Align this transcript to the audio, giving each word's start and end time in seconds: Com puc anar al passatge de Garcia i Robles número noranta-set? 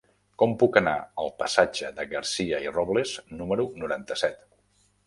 Com 0.43 0.53
puc 0.63 0.79
anar 0.79 0.93
al 1.23 1.29
passatge 1.43 1.91
de 2.01 2.07
Garcia 2.15 2.63
i 2.67 2.73
Robles 2.81 3.15
número 3.43 3.69
noranta-set? 3.85 4.43